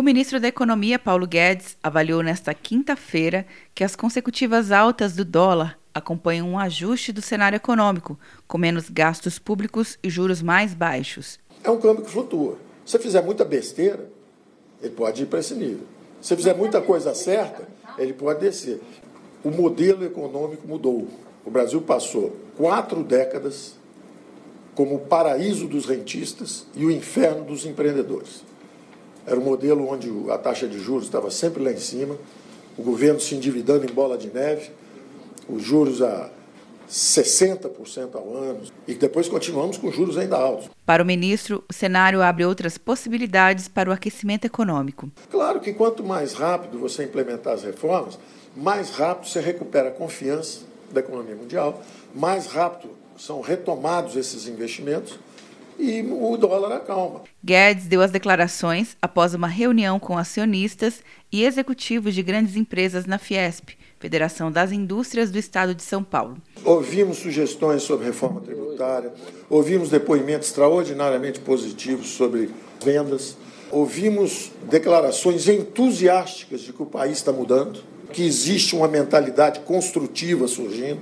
O 0.00 0.02
ministro 0.02 0.40
da 0.40 0.48
Economia, 0.48 0.98
Paulo 0.98 1.26
Guedes, 1.26 1.76
avaliou 1.82 2.22
nesta 2.22 2.54
quinta-feira 2.54 3.44
que 3.74 3.84
as 3.84 3.94
consecutivas 3.94 4.72
altas 4.72 5.14
do 5.14 5.26
dólar 5.26 5.78
acompanham 5.92 6.48
um 6.48 6.58
ajuste 6.58 7.12
do 7.12 7.20
cenário 7.20 7.56
econômico, 7.56 8.18
com 8.48 8.56
menos 8.56 8.88
gastos 8.88 9.38
públicos 9.38 9.98
e 10.02 10.08
juros 10.08 10.40
mais 10.40 10.72
baixos. 10.72 11.38
É 11.62 11.68
um 11.68 11.78
câmbio 11.78 12.02
que 12.02 12.10
flutua. 12.10 12.56
Se 12.86 12.98
fizer 12.98 13.22
muita 13.22 13.44
besteira, 13.44 14.08
ele 14.80 14.94
pode 14.94 15.24
ir 15.24 15.26
para 15.26 15.40
esse 15.40 15.52
nível. 15.52 15.86
Se 16.18 16.34
fizer 16.34 16.54
muita 16.54 16.80
coisa 16.80 17.14
certa, 17.14 17.68
ele 17.98 18.14
pode 18.14 18.40
descer. 18.40 18.80
O 19.44 19.50
modelo 19.50 20.02
econômico 20.02 20.66
mudou. 20.66 21.08
O 21.44 21.50
Brasil 21.50 21.82
passou 21.82 22.34
quatro 22.56 23.04
décadas 23.04 23.76
como 24.74 24.94
o 24.94 25.00
paraíso 25.00 25.68
dos 25.68 25.84
rentistas 25.84 26.64
e 26.74 26.86
o 26.86 26.90
inferno 26.90 27.44
dos 27.44 27.66
empreendedores. 27.66 28.48
Era 29.26 29.38
um 29.38 29.44
modelo 29.44 29.88
onde 29.88 30.10
a 30.30 30.38
taxa 30.38 30.66
de 30.66 30.78
juros 30.78 31.04
estava 31.04 31.30
sempre 31.30 31.62
lá 31.62 31.70
em 31.70 31.78
cima, 31.78 32.16
o 32.76 32.82
governo 32.82 33.20
se 33.20 33.34
endividando 33.34 33.84
em 33.84 33.92
bola 33.92 34.16
de 34.16 34.28
neve, 34.28 34.70
os 35.48 35.62
juros 35.62 36.00
a 36.02 36.30
60% 36.90 38.16
ao 38.16 38.34
ano, 38.34 38.62
e 38.86 38.94
depois 38.94 39.28
continuamos 39.28 39.76
com 39.76 39.92
juros 39.92 40.18
ainda 40.18 40.36
altos. 40.36 40.68
Para 40.84 41.02
o 41.02 41.06
ministro, 41.06 41.62
o 41.68 41.72
cenário 41.72 42.20
abre 42.20 42.44
outras 42.44 42.76
possibilidades 42.76 43.68
para 43.68 43.88
o 43.88 43.92
aquecimento 43.92 44.44
econômico. 44.44 45.08
Claro 45.30 45.60
que 45.60 45.72
quanto 45.72 46.02
mais 46.02 46.32
rápido 46.32 46.78
você 46.78 47.04
implementar 47.04 47.54
as 47.54 47.62
reformas, 47.62 48.18
mais 48.56 48.90
rápido 48.90 49.28
você 49.28 49.40
recupera 49.40 49.88
a 49.88 49.92
confiança 49.92 50.62
da 50.90 50.98
economia 50.98 51.36
mundial, 51.36 51.80
mais 52.12 52.46
rápido 52.46 52.90
são 53.16 53.40
retomados 53.40 54.16
esses 54.16 54.48
investimentos 54.48 55.16
e 55.80 56.02
o 56.02 56.36
dólar 56.36 56.76
acalma. 56.76 57.22
Guedes 57.42 57.86
deu 57.86 58.02
as 58.02 58.10
declarações 58.10 58.96
após 59.00 59.34
uma 59.34 59.48
reunião 59.48 59.98
com 59.98 60.18
acionistas 60.18 61.02
e 61.32 61.44
executivos 61.44 62.14
de 62.14 62.22
grandes 62.22 62.54
empresas 62.56 63.06
na 63.06 63.18
Fiesp, 63.18 63.70
Federação 63.98 64.52
das 64.52 64.72
Indústrias 64.72 65.30
do 65.30 65.38
Estado 65.38 65.74
de 65.74 65.82
São 65.82 66.04
Paulo. 66.04 66.36
Ouvimos 66.64 67.18
sugestões 67.18 67.82
sobre 67.82 68.06
reforma 68.06 68.40
tributária, 68.40 69.12
ouvimos 69.48 69.88
depoimentos 69.88 70.48
extraordinariamente 70.48 71.40
positivos 71.40 72.08
sobre 72.08 72.50
vendas, 72.84 73.36
ouvimos 73.70 74.50
declarações 74.70 75.48
entusiásticas 75.48 76.60
de 76.60 76.72
que 76.72 76.82
o 76.82 76.86
país 76.86 77.18
está 77.18 77.32
mudando, 77.32 77.82
que 78.12 78.22
existe 78.22 78.74
uma 78.74 78.88
mentalidade 78.88 79.60
construtiva 79.60 80.48
surgindo 80.48 81.00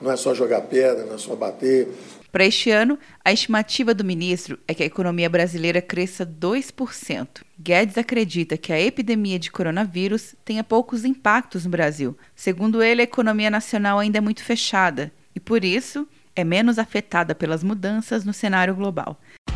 não 0.00 0.12
é 0.12 0.16
só 0.16 0.34
jogar 0.34 0.62
pedra, 0.62 1.04
não 1.04 1.14
é 1.14 1.18
só 1.18 1.34
bater. 1.34 1.88
Para 2.36 2.44
este 2.44 2.70
ano, 2.70 2.98
a 3.24 3.32
estimativa 3.32 3.94
do 3.94 4.04
ministro 4.04 4.58
é 4.68 4.74
que 4.74 4.82
a 4.82 4.86
economia 4.86 5.26
brasileira 5.26 5.80
cresça 5.80 6.26
2%. 6.26 7.40
Guedes 7.58 7.96
acredita 7.96 8.58
que 8.58 8.74
a 8.74 8.78
epidemia 8.78 9.38
de 9.38 9.50
coronavírus 9.50 10.34
tenha 10.44 10.62
poucos 10.62 11.06
impactos 11.06 11.64
no 11.64 11.70
Brasil. 11.70 12.14
Segundo 12.34 12.82
ele, 12.82 13.00
a 13.00 13.04
economia 13.04 13.48
nacional 13.48 13.98
ainda 13.98 14.18
é 14.18 14.20
muito 14.20 14.44
fechada 14.44 15.10
e, 15.34 15.40
por 15.40 15.64
isso, 15.64 16.06
é 16.34 16.44
menos 16.44 16.78
afetada 16.78 17.34
pelas 17.34 17.64
mudanças 17.64 18.22
no 18.22 18.34
cenário 18.34 18.74
global. 18.74 19.18